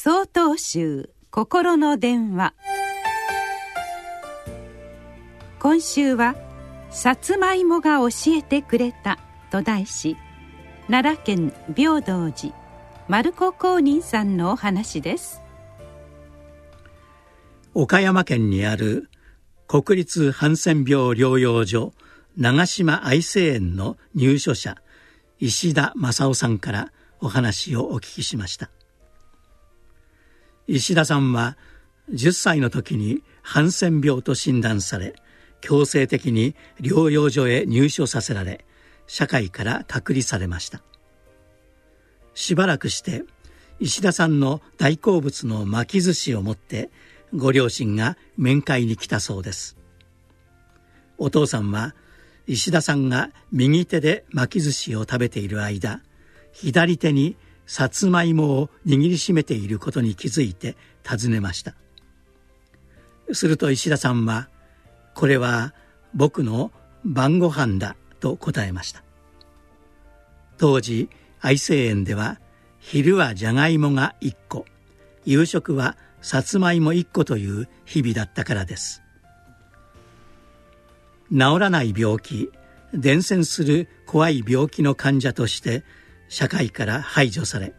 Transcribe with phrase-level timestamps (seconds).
[0.00, 2.54] 総統集心の電話。
[5.58, 6.36] 今週は
[6.88, 9.18] 「さつまいもが教えてくれた」
[9.50, 10.16] と題し
[10.88, 12.54] 奈良県平等寺
[13.08, 15.42] 丸子公認さんのお話です。
[17.74, 19.10] 岡山県にある
[19.66, 21.92] 国立ハンセン病療養所
[22.36, 24.76] 長島愛生園の入所者
[25.40, 28.70] 石田正夫さんからお話をお聞きしました。
[30.68, 31.56] 石田さんは
[32.12, 35.14] 10歳の時にハンセン病と診断され
[35.62, 38.66] 強制的に療養所へ入所させられ
[39.06, 40.82] 社会から隔離されました。
[42.34, 43.24] しばらくして
[43.80, 46.90] 石田さんの大好物の巻き寿司を持って
[47.34, 49.78] ご両親が面会に来たそうです。
[51.16, 51.94] お父さんは
[52.46, 56.02] 石田さんが右手で巻き寿司を食べている間
[56.52, 57.36] 左手に
[57.68, 61.74] さつまいもを握りしめていることに気づいて尋ねました。
[63.32, 64.48] すると石田さんは
[65.14, 65.74] 「これは
[66.14, 66.72] 僕の
[67.04, 69.04] 晩ご飯だ」と答えました。
[70.56, 71.10] 当時
[71.40, 72.40] 愛生園では
[72.80, 74.64] 昼はじゃがいもが1個
[75.26, 79.02] 夕食はさつまいも1個という日々だったからです。
[81.30, 82.50] 治らない病気
[82.94, 85.84] 伝染する怖い病気の患者として
[86.28, 87.74] 社会から排除され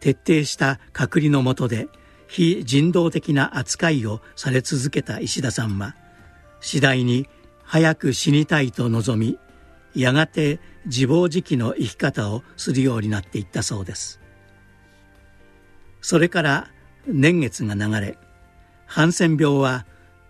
[0.00, 1.88] 徹底した隔離の下で
[2.26, 5.96] 非人道的な扱いをされ続けた石田さんは
[6.60, 7.26] 次第に
[7.62, 9.38] 早く死にたいと望み
[9.94, 14.20] やがて自暴自棄の生き方をするようになっていったそうです。
[16.00, 16.70] それから
[17.06, 18.16] 年月が流れ
[18.86, 19.86] ハンセン病は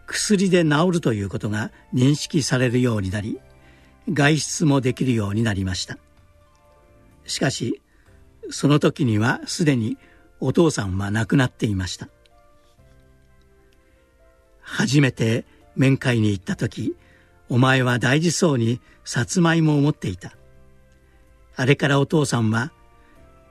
[0.07, 3.39] 薬で治るということが認識されるようになり
[4.13, 5.99] 外出もできるようになりました。
[7.31, 7.81] しかし
[8.51, 9.97] その時にはすでに
[10.41, 12.09] お父さんは亡くなっていました。
[14.61, 15.45] 初めて
[15.77, 16.97] 面会に行った時
[17.49, 20.33] お前は大事そうにさつまいもを持っていた。
[21.55, 22.73] あれからお父さんは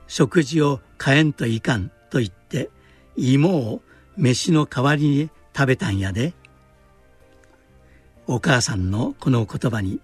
[0.08, 2.68] 食事を変えんといかんと言って
[3.16, 3.82] 芋を
[4.16, 6.34] 飯の代わりに食べたんやで。
[8.26, 10.00] お母さんのこの言葉に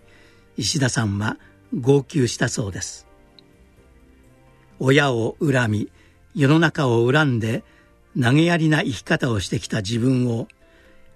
[0.57, 1.37] 石田さんは
[1.75, 3.07] 号泣したそうです。
[4.79, 5.89] 親を恨み
[6.35, 7.65] 世の中を恨んで
[8.21, 10.49] 投げやりな生き方をしてきた自分を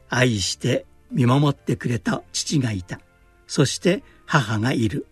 [0.08, 3.00] 愛して見守ってくれた父がいた。
[3.46, 5.06] そして母がいる。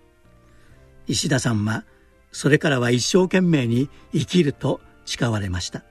[1.07, 1.85] 石田さんは
[2.31, 5.83] それからは一生懸命に生きると誓われました。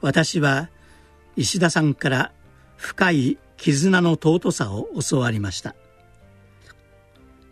[0.00, 0.68] 私は
[1.36, 2.32] 石田さんから
[2.76, 5.74] 深い絆の尊さを教わりました。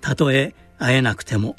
[0.00, 1.56] たとえ会えなくても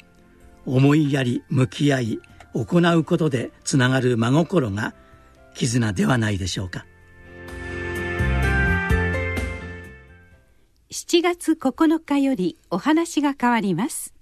[0.76, 2.20] 思いやり向き合い
[2.54, 4.94] 行うことでつながる真心が
[5.54, 6.86] 絆ではないでしょうか。
[10.90, 14.17] 7月9日よりお話が変わります。